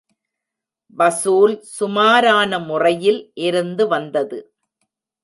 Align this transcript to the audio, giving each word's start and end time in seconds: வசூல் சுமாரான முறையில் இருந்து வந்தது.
வசூல் 0.97 1.53
சுமாரான 1.61 2.59
முறையில் 2.59 3.21
இருந்து 3.39 3.87
வந்தது. 3.87 4.39